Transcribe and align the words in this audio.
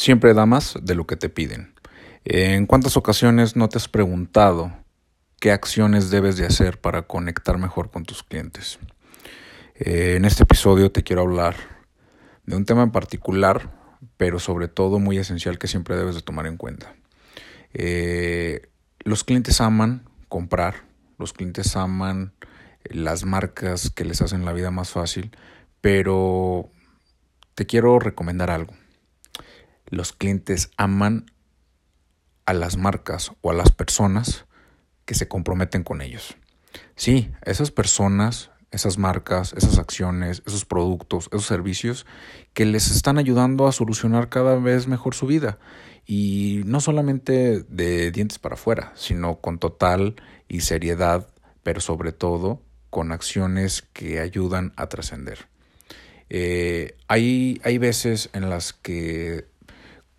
Siempre 0.00 0.32
da 0.32 0.46
más 0.46 0.78
de 0.80 0.94
lo 0.94 1.06
que 1.06 1.16
te 1.16 1.28
piden. 1.28 1.74
¿En 2.24 2.64
cuántas 2.64 2.96
ocasiones 2.96 3.54
no 3.54 3.68
te 3.68 3.76
has 3.76 3.86
preguntado 3.86 4.72
qué 5.40 5.52
acciones 5.52 6.08
debes 6.08 6.38
de 6.38 6.46
hacer 6.46 6.80
para 6.80 7.02
conectar 7.02 7.58
mejor 7.58 7.90
con 7.90 8.06
tus 8.06 8.22
clientes? 8.22 8.78
Eh, 9.74 10.14
en 10.16 10.24
este 10.24 10.44
episodio 10.44 10.90
te 10.90 11.02
quiero 11.02 11.20
hablar 11.20 11.54
de 12.46 12.56
un 12.56 12.64
tema 12.64 12.82
en 12.82 12.92
particular, 12.92 13.76
pero 14.16 14.38
sobre 14.38 14.68
todo 14.68 15.00
muy 15.00 15.18
esencial 15.18 15.58
que 15.58 15.68
siempre 15.68 15.98
debes 15.98 16.14
de 16.14 16.22
tomar 16.22 16.46
en 16.46 16.56
cuenta. 16.56 16.94
Eh, 17.74 18.70
los 19.00 19.22
clientes 19.22 19.60
aman 19.60 20.08
comprar, 20.30 20.76
los 21.18 21.34
clientes 21.34 21.76
aman 21.76 22.32
las 22.84 23.26
marcas 23.26 23.90
que 23.90 24.06
les 24.06 24.22
hacen 24.22 24.46
la 24.46 24.54
vida 24.54 24.70
más 24.70 24.88
fácil, 24.92 25.30
pero 25.82 26.70
te 27.54 27.66
quiero 27.66 27.98
recomendar 27.98 28.50
algo 28.50 28.79
los 29.90 30.12
clientes 30.12 30.70
aman 30.76 31.26
a 32.46 32.54
las 32.54 32.76
marcas 32.76 33.32
o 33.42 33.50
a 33.50 33.54
las 33.54 33.70
personas 33.70 34.46
que 35.04 35.14
se 35.14 35.28
comprometen 35.28 35.82
con 35.82 36.02
ellos. 36.02 36.36
Sí, 36.96 37.30
esas 37.44 37.70
personas, 37.70 38.50
esas 38.70 38.98
marcas, 38.98 39.52
esas 39.52 39.78
acciones, 39.78 40.42
esos 40.46 40.64
productos, 40.64 41.28
esos 41.32 41.46
servicios 41.46 42.06
que 42.52 42.64
les 42.64 42.90
están 42.90 43.18
ayudando 43.18 43.66
a 43.66 43.72
solucionar 43.72 44.28
cada 44.28 44.56
vez 44.56 44.86
mejor 44.86 45.14
su 45.14 45.26
vida. 45.26 45.58
Y 46.06 46.62
no 46.64 46.80
solamente 46.80 47.62
de 47.62 48.10
dientes 48.10 48.38
para 48.38 48.54
afuera, 48.54 48.92
sino 48.96 49.40
con 49.40 49.58
total 49.58 50.16
y 50.48 50.60
seriedad, 50.60 51.28
pero 51.62 51.80
sobre 51.80 52.12
todo 52.12 52.62
con 52.90 53.12
acciones 53.12 53.82
que 53.92 54.20
ayudan 54.20 54.72
a 54.76 54.88
trascender. 54.88 55.48
Eh, 56.28 56.96
hay, 57.08 57.60
hay 57.64 57.78
veces 57.78 58.30
en 58.32 58.50
las 58.50 58.72
que 58.72 59.49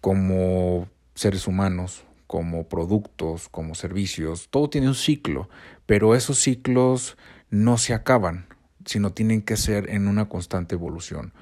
como 0.02 0.90
seres 1.16 1.48
humanos, 1.48 2.04
como 2.28 2.68
productos, 2.68 3.50
como 3.50 3.76
servicios, 3.76 4.48
todo 4.50 4.70
tiene 4.70 4.88
un 4.88 4.96
ciclo, 4.96 5.50
pero 5.86 6.16
esos 6.16 6.40
ciclos 6.40 7.18
no 7.50 7.78
se 7.78 7.94
acaban, 7.94 8.48
sino 8.86 9.14
tienen 9.14 9.42
que 9.42 9.58
ser 9.58 9.90
en 9.90 10.08
una 10.08 10.28
constante 10.28 10.76
evolución. 10.76 11.34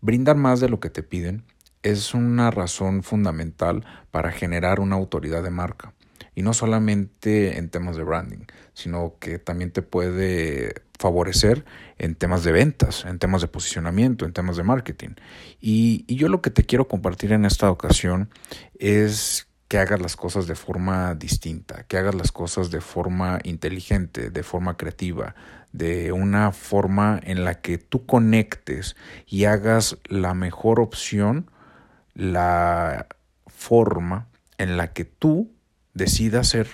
Brindar 0.00 0.36
más 0.36 0.60
de 0.60 0.68
lo 0.68 0.80
que 0.80 0.90
te 0.90 1.02
piden 1.02 1.44
es 1.82 2.14
una 2.14 2.50
razón 2.50 3.02
fundamental 3.02 3.84
para 4.10 4.32
generar 4.32 4.80
una 4.80 4.96
autoridad 4.96 5.42
de 5.42 5.50
marca. 5.50 5.94
Y 6.34 6.42
no 6.42 6.52
solamente 6.52 7.58
en 7.58 7.68
temas 7.68 7.96
de 7.96 8.02
branding, 8.02 8.46
sino 8.72 9.16
que 9.20 9.38
también 9.38 9.70
te 9.70 9.82
puede 9.82 10.74
favorecer 10.98 11.64
en 11.98 12.14
temas 12.14 12.44
de 12.44 12.52
ventas, 12.52 13.04
en 13.04 13.18
temas 13.18 13.42
de 13.42 13.48
posicionamiento, 13.48 14.24
en 14.24 14.32
temas 14.32 14.56
de 14.56 14.62
marketing. 14.62 15.10
Y, 15.60 16.04
yo 16.14 16.28
lo 16.28 16.42
que 16.42 16.50
te 16.50 16.64
quiero 16.64 16.88
compartir 16.88 17.32
en 17.32 17.44
esta 17.44 17.70
ocasión 17.70 18.30
es 18.78 19.48
que 19.68 19.78
hagas 19.78 20.00
las 20.00 20.16
cosas 20.16 20.46
de 20.46 20.54
forma 20.54 21.14
distinta, 21.14 21.84
que 21.84 21.96
hagas 21.96 22.14
las 22.14 22.32
cosas 22.32 22.70
de 22.70 22.80
forma 22.80 23.40
inteligente, 23.44 24.30
de 24.30 24.42
forma 24.42 24.76
creativa, 24.76 25.34
de 25.72 26.12
una 26.12 26.52
forma 26.52 27.20
en 27.22 27.44
la 27.44 27.60
que 27.60 27.78
tú 27.78 28.06
conectes 28.06 28.94
y 29.26 29.46
hagas 29.46 29.98
la 30.08 30.34
mejor 30.34 30.80
opción, 30.80 31.50
la 32.14 33.08
forma 33.46 34.28
en 34.58 34.76
la 34.76 34.92
que 34.92 35.04
tú 35.04 35.53
decida 35.94 36.44
ser 36.44 36.68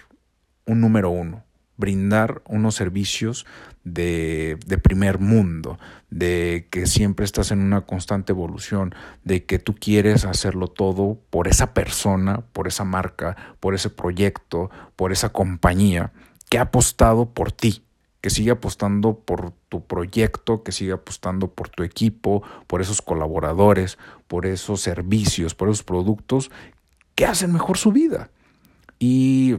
un 0.67 0.81
número 0.81 1.11
uno, 1.11 1.45
brindar 1.77 2.43
unos 2.47 2.75
servicios 2.75 3.47
de, 3.85 4.59
de, 4.67 4.79
primer 4.79 5.19
mundo, 5.19 5.79
de 6.11 6.69
que 6.71 6.87
siempre 6.87 7.25
estás 7.25 7.51
en 7.51 7.61
una 7.61 7.83
constante 7.83 8.33
evolución, 8.33 8.95
de 9.25 9.45
que 9.45 9.59
tú 9.59 9.75
quieres 9.75 10.25
hacerlo 10.25 10.69
todo 10.69 11.19
por 11.31 11.49
esa 11.49 11.73
persona, 11.73 12.43
por 12.53 12.69
esa 12.69 12.85
marca, 12.85 13.37
por 13.61 13.75
ese 13.75 13.89
proyecto, 13.89 14.71
por 14.97 15.13
esa 15.13 15.31
compañía 15.31 16.13
que 16.51 16.59
ha 16.59 16.63
apostado 16.63 17.31
por 17.31 17.53
ti, 17.53 17.85
que 18.21 18.29
sigue 18.29 18.51
apostando 18.51 19.19
por 19.21 19.53
tu 19.69 19.87
proyecto, 19.87 20.63
que 20.63 20.73
sigue 20.73 20.93
apostando 20.93 21.49
por 21.49 21.71
tu 21.71 21.83
equipo, 21.83 22.43
por 22.67 22.83
esos 22.83 23.01
colaboradores, 23.01 23.99
por 24.29 24.45
esos 24.45 24.83
servicios, 24.83 25.55
por 25.55 25.69
esos 25.69 25.83
productos 25.83 26.51
que 27.15 27.25
hacen 27.25 27.53
mejor 27.53 27.79
su 27.79 27.93
vida. 27.93 28.31
Y 29.01 29.57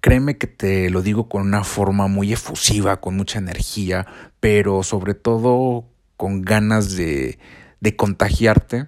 créeme 0.00 0.38
que 0.38 0.46
te 0.46 0.90
lo 0.90 1.02
digo 1.02 1.28
con 1.28 1.42
una 1.42 1.64
forma 1.64 2.06
muy 2.06 2.32
efusiva, 2.32 3.00
con 3.00 3.16
mucha 3.16 3.40
energía, 3.40 4.06
pero 4.38 4.84
sobre 4.84 5.14
todo 5.14 5.88
con 6.16 6.42
ganas 6.42 6.94
de, 6.94 7.40
de 7.80 7.96
contagiarte 7.96 8.86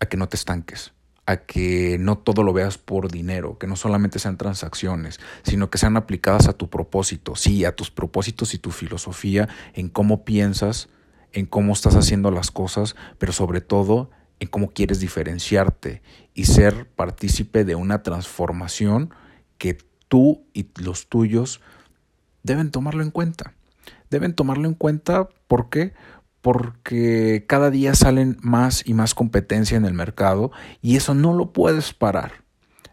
a 0.00 0.06
que 0.06 0.16
no 0.16 0.28
te 0.28 0.34
estanques 0.34 0.92
a 1.26 1.38
que 1.38 1.98
no 1.98 2.18
todo 2.18 2.42
lo 2.44 2.52
veas 2.52 2.78
por 2.78 3.10
dinero, 3.10 3.58
que 3.58 3.66
no 3.66 3.76
solamente 3.76 4.18
sean 4.18 4.36
transacciones, 4.36 5.18
sino 5.42 5.70
que 5.70 5.78
sean 5.78 5.96
aplicadas 5.96 6.46
a 6.46 6.52
tu 6.52 6.70
propósito, 6.70 7.34
sí, 7.34 7.64
a 7.64 7.74
tus 7.74 7.90
propósitos 7.90 8.54
y 8.54 8.58
tu 8.58 8.70
filosofía, 8.70 9.48
en 9.74 9.88
cómo 9.88 10.24
piensas, 10.24 10.88
en 11.32 11.46
cómo 11.46 11.72
estás 11.72 11.96
haciendo 11.96 12.30
las 12.30 12.52
cosas, 12.52 12.94
pero 13.18 13.32
sobre 13.32 13.60
todo 13.60 14.10
en 14.40 14.48
cómo 14.48 14.70
quieres 14.70 15.00
diferenciarte 15.00 16.02
y 16.34 16.44
ser 16.44 16.88
partícipe 16.88 17.64
de 17.64 17.74
una 17.74 18.02
transformación 18.02 19.10
que 19.58 19.78
tú 20.08 20.44
y 20.52 20.68
los 20.80 21.08
tuyos 21.08 21.60
deben 22.42 22.70
tomarlo 22.70 23.02
en 23.02 23.10
cuenta. 23.10 23.54
Deben 24.10 24.34
tomarlo 24.34 24.68
en 24.68 24.74
cuenta, 24.74 25.28
¿por 25.48 25.68
qué? 25.68 25.94
Porque 26.40 27.44
cada 27.48 27.70
día 27.70 27.94
salen 27.94 28.36
más 28.40 28.86
y 28.86 28.94
más 28.94 29.14
competencia 29.14 29.76
en 29.76 29.84
el 29.84 29.94
mercado 29.94 30.52
y 30.80 30.96
eso 30.96 31.14
no 31.14 31.32
lo 31.34 31.52
puedes 31.52 31.92
parar. 31.92 32.45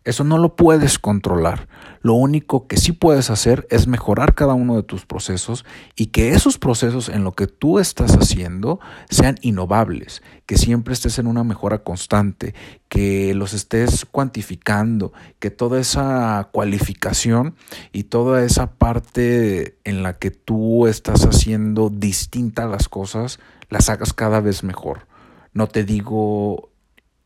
Eso 0.05 0.23
no 0.23 0.37
lo 0.37 0.55
puedes 0.55 0.99
controlar. 0.99 1.67
Lo 2.01 2.13
único 2.13 2.67
que 2.67 2.75
sí 2.75 2.91
puedes 2.91 3.29
hacer 3.29 3.65
es 3.69 3.87
mejorar 3.87 4.35
cada 4.35 4.53
uno 4.53 4.75
de 4.75 4.83
tus 4.83 5.05
procesos 5.05 5.63
y 5.95 6.07
que 6.07 6.31
esos 6.31 6.57
procesos 6.57 7.07
en 7.07 7.23
lo 7.23 7.31
que 7.31 7.47
tú 7.47 7.79
estás 7.79 8.17
haciendo 8.17 8.81
sean 9.09 9.37
innovables, 9.41 10.21
que 10.45 10.57
siempre 10.57 10.93
estés 10.93 11.19
en 11.19 11.27
una 11.27 11.45
mejora 11.45 11.83
constante, 11.83 12.53
que 12.89 13.33
los 13.33 13.53
estés 13.53 14.05
cuantificando, 14.05 15.13
que 15.39 15.51
toda 15.51 15.79
esa 15.79 16.49
cualificación 16.51 17.55
y 17.93 18.03
toda 18.03 18.43
esa 18.43 18.73
parte 18.73 19.77
en 19.85 20.03
la 20.03 20.17
que 20.17 20.31
tú 20.31 20.87
estás 20.87 21.25
haciendo 21.25 21.89
distintas 21.89 22.69
las 22.69 22.89
cosas, 22.89 23.39
las 23.69 23.89
hagas 23.89 24.11
cada 24.11 24.41
vez 24.41 24.63
mejor. 24.63 25.07
No 25.53 25.67
te 25.67 25.85
digo 25.85 26.72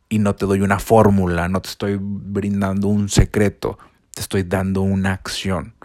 y 0.10 0.20
no 0.20 0.36
te 0.36 0.46
doy 0.46 0.62
una 0.62 0.80
fórmula, 0.80 1.48
no 1.50 1.62
te 1.62 1.70
estoy 1.70 1.98
brindando 2.00 2.88
un 2.88 3.10
secreto, 3.10 3.78
te 4.14 4.22
estoy 4.22 4.44
dando 4.44 4.82
una 4.82 5.14
acción. 5.14 5.76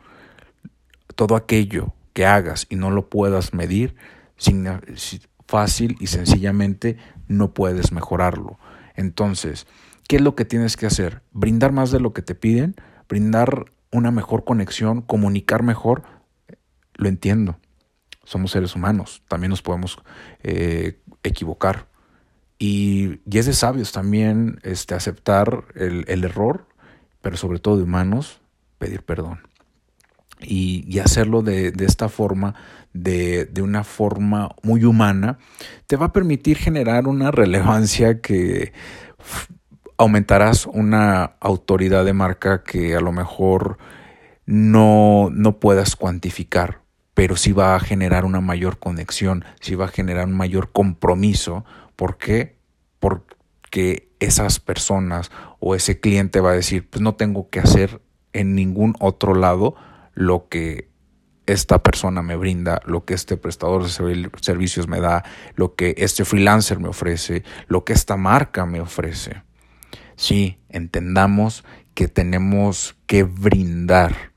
Todo 1.15 1.37
aquello 1.37 1.95
que 2.13 2.27
hagas 2.27 2.67
y 2.69 2.77
no 2.77 2.91
lo 2.91 3.09
puedas 3.09 3.55
medir, 3.55 3.97
fácil 5.47 5.97
y 6.01 6.07
sencillamente 6.07 6.97
no 7.29 7.53
puedes 7.53 7.93
mejorarlo. 7.93 8.59
Entonces, 8.95 9.67
¿qué 10.09 10.17
es 10.17 10.23
lo 10.23 10.35
que 10.35 10.45
tienes 10.45 10.77
que 10.77 10.87
hacer? 10.87 11.23
Brindar 11.33 11.73
más 11.73 11.91
de 11.91 12.01
lo 12.01 12.13
que 12.13 12.23
te 12.23 12.35
piden, 12.35 12.75
brindar 13.09 13.67
una 13.91 14.11
mejor 14.11 14.45
conexión, 14.45 15.03
comunicar 15.03 15.63
mejor. 15.63 16.03
Lo 16.95 17.09
entiendo. 17.09 17.59
Somos 18.25 18.53
seres 18.53 18.75
humanos, 18.75 19.23
también 19.29 19.51
nos 19.51 19.63
podemos 19.63 19.99
eh, 20.43 21.01
equivocar, 21.23 21.89
y, 22.63 23.19
es 23.37 23.47
de 23.47 23.55
sabios 23.55 23.91
también 23.91 24.61
este, 24.63 24.95
aceptar 24.95 25.65
el, 25.75 26.23
error, 26.23 26.69
pero 27.21 27.37
sobre 27.37 27.59
todo 27.59 27.77
de 27.77 27.83
humanos, 27.83 28.41
pedir 28.79 29.03
perdón. 29.03 29.41
Y, 30.41 31.01
hacerlo 31.01 31.43
de, 31.43 31.73
esta 31.81 32.09
forma, 32.09 32.55
de, 32.93 33.47
de, 33.47 33.63
una 33.63 33.83
forma 33.83 34.51
muy 34.63 34.85
humana, 34.85 35.39
te 35.89 35.97
va 35.97 36.07
a 36.07 36.13
permitir 36.13 36.57
generar 36.57 37.09
una 37.09 37.33
relevancia 37.33 38.21
que 38.21 38.73
aumentarás 39.97 40.67
una 40.67 41.33
autoridad 41.41 42.05
de 42.05 42.13
marca 42.13 42.63
que 42.63 42.95
a 42.95 43.01
lo 43.01 43.11
mejor 43.11 43.79
no, 44.47 45.31
no 45.33 45.59
puedas 45.59 45.97
cuantificar, 45.97 46.83
pero 47.15 47.35
sí 47.37 47.51
va 47.51 47.75
a 47.75 47.81
generar 47.81 48.25
una 48.25 48.41
mayor 48.41 48.79
conexión, 48.79 49.45
sí 49.61 49.75
va 49.75 49.87
a 49.87 49.89
generar 49.89 50.27
un 50.27 50.37
mayor 50.37 50.71
compromiso 50.71 51.65
¿Por 51.97 52.19
qué? 52.19 52.59
Porque 52.99 54.13
esas 54.21 54.61
personas 54.61 55.31
o 55.59 55.75
ese 55.75 56.01
cliente 56.01 56.41
va 56.41 56.51
a 56.51 56.55
decir, 56.55 56.89
pues 56.89 57.03
no 57.03 57.15
tengo 57.15 57.51
que 57.51 57.61
hacer 57.61 58.01
en 58.33 58.55
ningún 58.55 58.95
otro 59.01 59.35
lado 59.35 59.75
lo 60.15 60.49
que 60.49 60.91
esta 61.47 61.83
persona 61.83 62.23
me 62.23 62.37
brinda, 62.37 62.81
lo 62.87 63.05
que 63.05 63.15
este 63.15 63.37
prestador 63.37 63.85
de 63.85 64.31
servicios 64.41 64.89
me 64.89 65.01
da, 65.01 65.25
lo 65.57 65.75
que 65.75 65.95
este 65.99 66.25
freelancer 66.25 66.79
me 66.79 66.89
ofrece, 66.89 67.43
lo 67.67 67.85
que 67.85 67.93
esta 67.93 68.17
marca 68.17 68.65
me 68.65 68.81
ofrece. 68.81 69.43
Sí, 70.17 70.59
entendamos 70.69 71.65
que 71.95 72.09
tenemos 72.09 72.97
que 73.07 73.25
brindar 73.25 74.32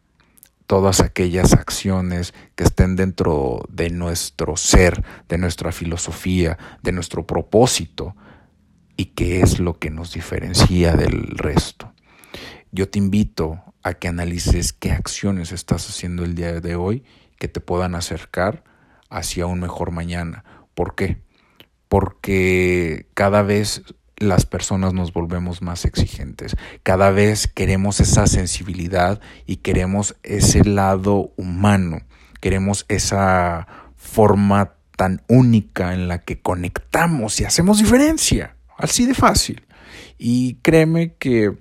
todas 0.67 1.01
aquellas 1.01 1.53
acciones 1.53 2.33
que 2.55 2.63
estén 2.63 2.95
dentro 2.95 3.63
de 3.69 3.89
nuestro 3.89 4.57
ser, 4.57 5.03
de 5.29 5.37
nuestra 5.37 5.71
filosofía, 5.71 6.57
de 6.81 6.91
nuestro 6.91 7.25
propósito, 7.27 8.15
y 8.97 9.05
qué 9.07 9.41
es 9.41 9.59
lo 9.59 9.77
que 9.77 9.89
nos 9.89 10.13
diferencia 10.13 10.95
del 10.95 11.37
resto. 11.37 11.93
Yo 12.71 12.89
te 12.89 12.99
invito 12.99 13.61
a 13.83 13.93
que 13.93 14.07
analices 14.07 14.73
qué 14.73 14.91
acciones 14.91 15.51
estás 15.51 15.87
haciendo 15.89 16.23
el 16.23 16.35
día 16.35 16.59
de 16.59 16.75
hoy 16.75 17.03
que 17.37 17.47
te 17.47 17.59
puedan 17.59 17.95
acercar 17.95 18.63
hacia 19.09 19.45
un 19.45 19.59
mejor 19.59 19.91
mañana. 19.91 20.43
¿Por 20.73 20.95
qué? 20.95 21.21
Porque 21.87 23.07
cada 23.13 23.43
vez 23.43 23.83
las 24.17 24.45
personas 24.45 24.93
nos 24.93 25.13
volvemos 25.13 25.61
más 25.61 25.85
exigentes. 25.85 26.55
Cada 26.83 27.11
vez 27.11 27.47
queremos 27.47 27.99
esa 27.99 28.27
sensibilidad 28.27 29.19
y 29.45 29.57
queremos 29.57 30.15
ese 30.23 30.63
lado 30.63 31.33
humano. 31.35 32.01
Queremos 32.39 32.85
esa 32.87 33.67
forma 33.95 34.73
tan 34.95 35.21
única 35.27 35.93
en 35.93 36.07
la 36.07 36.19
que 36.19 36.41
conectamos 36.41 37.39
y 37.39 37.45
hacemos 37.45 37.79
diferencia. 37.79 38.55
Así 38.77 39.05
de 39.05 39.13
fácil. 39.13 39.65
Y 40.17 40.55
créeme 40.61 41.15
que 41.15 41.57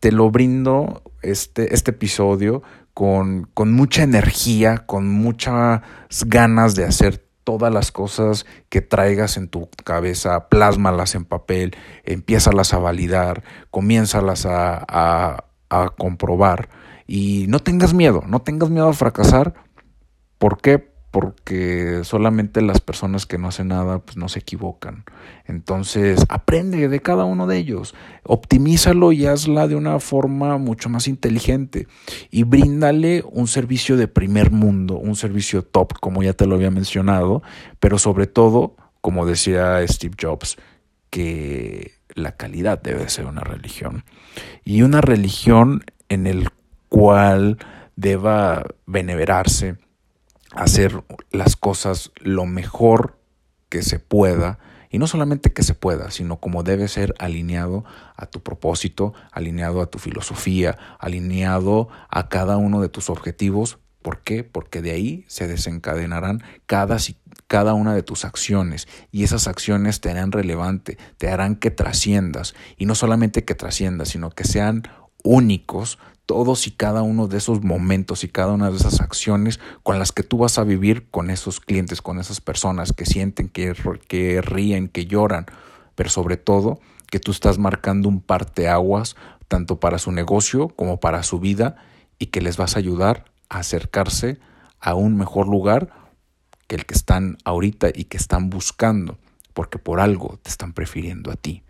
te 0.00 0.12
lo 0.12 0.30
brindo 0.30 1.02
este, 1.22 1.74
este 1.74 1.92
episodio 1.92 2.62
con, 2.92 3.48
con 3.54 3.72
mucha 3.72 4.02
energía, 4.02 4.78
con 4.86 5.08
muchas 5.08 5.82
ganas 6.26 6.74
de 6.74 6.84
hacer 6.84 7.23
todas 7.44 7.72
las 7.72 7.92
cosas 7.92 8.46
que 8.68 8.80
traigas 8.80 9.36
en 9.36 9.48
tu 9.48 9.68
cabeza, 9.84 10.48
plásmalas 10.48 11.14
en 11.14 11.24
papel, 11.24 11.76
empiézalas 12.04 12.74
a 12.74 12.78
validar, 12.78 13.44
comiénzalas 13.70 14.46
a, 14.46 14.84
a, 14.88 15.44
a 15.70 15.90
comprobar 15.90 16.68
y 17.06 17.46
no 17.48 17.60
tengas 17.60 17.94
miedo, 17.94 18.22
no 18.26 18.40
tengas 18.40 18.70
miedo 18.70 18.88
a 18.88 18.94
fracasar. 18.94 19.54
¿Por 20.38 20.60
qué? 20.60 20.93
Porque 21.14 22.00
solamente 22.02 22.60
las 22.60 22.80
personas 22.80 23.24
que 23.24 23.38
no 23.38 23.46
hacen 23.46 23.68
nada 23.68 24.00
pues 24.00 24.16
no 24.16 24.28
se 24.28 24.40
equivocan. 24.40 25.04
Entonces, 25.46 26.26
aprende 26.28 26.88
de 26.88 27.00
cada 27.02 27.24
uno 27.24 27.46
de 27.46 27.56
ellos, 27.56 27.94
optimízalo 28.24 29.12
y 29.12 29.26
hazla 29.26 29.68
de 29.68 29.76
una 29.76 30.00
forma 30.00 30.58
mucho 30.58 30.88
más 30.88 31.06
inteligente 31.06 31.86
y 32.32 32.42
bríndale 32.42 33.22
un 33.30 33.46
servicio 33.46 33.96
de 33.96 34.08
primer 34.08 34.50
mundo, 34.50 34.96
un 34.96 35.14
servicio 35.14 35.62
top, 35.62 35.92
como 36.00 36.20
ya 36.24 36.32
te 36.32 36.46
lo 36.46 36.56
había 36.56 36.72
mencionado, 36.72 37.44
pero 37.78 38.00
sobre 38.00 38.26
todo, 38.26 38.74
como 39.00 39.24
decía 39.24 39.86
Steve 39.86 40.16
Jobs, 40.20 40.56
que 41.10 41.92
la 42.12 42.32
calidad 42.32 42.82
debe 42.82 43.08
ser 43.08 43.26
una 43.26 43.42
religión 43.42 44.02
y 44.64 44.82
una 44.82 45.00
religión 45.00 45.84
en 46.08 46.26
el 46.26 46.48
cual 46.88 47.58
deba 47.94 48.64
venerarse 48.84 49.76
hacer 50.54 51.04
las 51.30 51.56
cosas 51.56 52.12
lo 52.16 52.46
mejor 52.46 53.18
que 53.68 53.82
se 53.82 53.98
pueda, 53.98 54.58
y 54.94 54.98
no 54.98 55.08
solamente 55.08 55.52
que 55.52 55.64
se 55.64 55.74
pueda, 55.74 56.12
sino 56.12 56.36
como 56.36 56.62
debe 56.62 56.86
ser 56.86 57.16
alineado 57.18 57.84
a 58.14 58.26
tu 58.26 58.44
propósito, 58.44 59.12
alineado 59.32 59.82
a 59.82 59.86
tu 59.86 59.98
filosofía, 59.98 60.78
alineado 61.00 61.88
a 62.08 62.28
cada 62.28 62.58
uno 62.58 62.80
de 62.80 62.88
tus 62.88 63.10
objetivos. 63.10 63.80
¿Por 64.02 64.20
qué? 64.20 64.44
Porque 64.44 64.82
de 64.82 64.92
ahí 64.92 65.24
se 65.26 65.48
desencadenarán 65.48 66.44
cada, 66.66 66.98
cada 67.48 67.74
una 67.74 67.92
de 67.92 68.04
tus 68.04 68.24
acciones 68.24 68.86
y 69.10 69.24
esas 69.24 69.48
acciones 69.48 70.00
te 70.00 70.12
harán 70.12 70.30
relevante, 70.30 70.96
te 71.18 71.28
harán 71.28 71.56
que 71.56 71.72
trasciendas 71.72 72.54
y 72.76 72.86
no 72.86 72.94
solamente 72.94 73.44
que 73.44 73.56
trasciendas, 73.56 74.10
sino 74.10 74.30
que 74.30 74.44
sean 74.44 74.84
únicos 75.24 75.98
todos 76.26 76.66
y 76.66 76.70
cada 76.70 77.02
uno 77.02 77.28
de 77.28 77.38
esos 77.38 77.62
momentos 77.62 78.24
y 78.24 78.28
cada 78.28 78.52
una 78.52 78.70
de 78.70 78.76
esas 78.76 79.00
acciones 79.00 79.60
con 79.82 79.98
las 79.98 80.12
que 80.12 80.22
tú 80.22 80.38
vas 80.38 80.58
a 80.58 80.64
vivir 80.64 81.08
con 81.10 81.30
esos 81.30 81.60
clientes, 81.60 82.00
con 82.00 82.18
esas 82.18 82.40
personas 82.40 82.92
que 82.92 83.06
sienten, 83.06 83.48
que, 83.48 83.74
que 84.08 84.40
ríen, 84.40 84.88
que 84.88 85.06
lloran, 85.06 85.46
pero 85.94 86.10
sobre 86.10 86.36
todo 86.36 86.80
que 87.10 87.20
tú 87.20 87.30
estás 87.30 87.58
marcando 87.58 88.08
un 88.08 88.20
parteaguas 88.20 89.16
tanto 89.48 89.78
para 89.78 89.98
su 89.98 90.10
negocio 90.12 90.68
como 90.68 90.98
para 90.98 91.22
su 91.22 91.38
vida 91.38 91.76
y 92.18 92.26
que 92.26 92.40
les 92.40 92.56
vas 92.56 92.76
a 92.76 92.78
ayudar 92.78 93.24
a 93.48 93.58
acercarse 93.58 94.38
a 94.80 94.94
un 94.94 95.16
mejor 95.16 95.48
lugar 95.48 95.90
que 96.66 96.76
el 96.76 96.86
que 96.86 96.94
están 96.94 97.36
ahorita 97.44 97.88
y 97.94 98.04
que 98.04 98.16
están 98.16 98.48
buscando, 98.48 99.18
porque 99.52 99.78
por 99.78 100.00
algo 100.00 100.38
te 100.42 100.50
están 100.50 100.72
prefiriendo 100.72 101.30
a 101.30 101.36
ti 101.36 101.62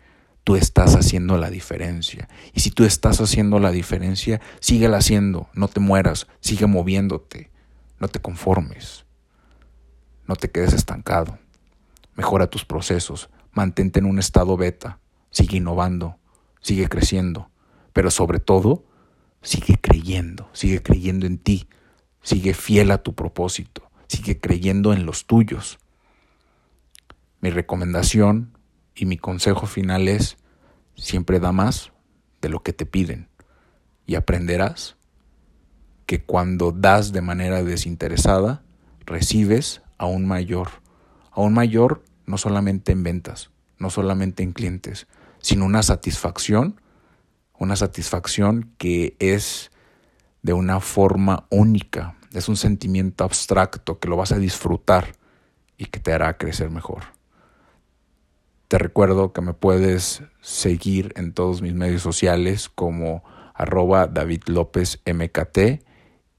tú 0.45 0.55
estás 0.55 0.95
haciendo 0.95 1.37
la 1.37 1.49
diferencia. 1.49 2.29
Y 2.53 2.61
si 2.61 2.69
tú 2.69 2.85
estás 2.85 3.19
haciendo 3.19 3.59
la 3.59 3.71
diferencia, 3.71 4.39
síguela 4.61 4.97
haciendo, 4.97 5.49
no 5.53 5.67
te 5.67 5.79
mueras, 5.81 6.27
sigue 6.39 6.67
moviéndote, 6.67 7.49
no 7.99 8.07
te 8.07 8.21
conformes, 8.21 9.05
no 10.27 10.35
te 10.35 10.51
quedes 10.51 10.73
estancado, 10.73 11.39
mejora 12.13 12.47
tus 12.47 12.63
procesos, 12.63 13.29
mantente 13.53 13.99
en 13.99 14.05
un 14.05 14.19
estado 14.19 14.55
beta, 14.55 14.99
sigue 15.31 15.57
innovando, 15.57 16.17
sigue 16.61 16.87
creciendo, 16.89 17.49
pero 17.91 18.11
sobre 18.11 18.39
todo, 18.39 18.85
sigue 19.41 19.79
creyendo, 19.81 20.47
sigue 20.53 20.83
creyendo 20.83 21.25
en 21.25 21.39
ti, 21.39 21.67
sigue 22.21 22.53
fiel 22.53 22.91
a 22.91 22.99
tu 22.99 23.15
propósito, 23.15 23.89
sigue 24.07 24.39
creyendo 24.39 24.93
en 24.93 25.07
los 25.07 25.25
tuyos. 25.25 25.79
Mi 27.41 27.49
recomendación 27.49 28.54
y 28.95 29.05
mi 29.05 29.17
consejo 29.17 29.67
final 29.67 30.07
es, 30.07 30.37
siempre 30.95 31.39
da 31.39 31.51
más 31.51 31.91
de 32.41 32.49
lo 32.49 32.63
que 32.63 32.73
te 32.73 32.85
piden. 32.85 33.27
Y 34.05 34.15
aprenderás 34.15 34.95
que 36.05 36.23
cuando 36.23 36.71
das 36.71 37.11
de 37.11 37.21
manera 37.21 37.63
desinteresada, 37.63 38.63
recibes 39.05 39.81
aún 39.97 40.25
mayor. 40.25 40.69
Aún 41.31 41.53
mayor 41.53 42.03
no 42.25 42.37
solamente 42.37 42.91
en 42.91 43.03
ventas, 43.03 43.51
no 43.77 43.89
solamente 43.89 44.43
en 44.43 44.53
clientes, 44.53 45.07
sino 45.39 45.65
una 45.65 45.83
satisfacción, 45.83 46.79
una 47.57 47.75
satisfacción 47.75 48.73
que 48.77 49.15
es 49.19 49.71
de 50.41 50.53
una 50.53 50.79
forma 50.79 51.47
única, 51.49 52.15
es 52.31 52.49
un 52.49 52.57
sentimiento 52.57 53.23
abstracto 53.23 53.99
que 53.99 54.07
lo 54.07 54.17
vas 54.17 54.31
a 54.31 54.39
disfrutar 54.39 55.15
y 55.77 55.85
que 55.85 55.99
te 55.99 56.13
hará 56.13 56.37
crecer 56.37 56.69
mejor. 56.69 57.14
Te 58.67 58.79
recuerdo 58.79 59.31
que 59.31 59.41
me 59.41 59.53
puedes 59.53 60.23
seguir 60.41 61.13
en 61.17 61.33
todos 61.33 61.61
mis 61.61 61.75
medios 61.75 62.01
sociales 62.01 62.67
como 62.67 63.23
arroba 63.53 64.07
David 64.07 64.41
López 64.47 65.03
MKT 65.05 65.85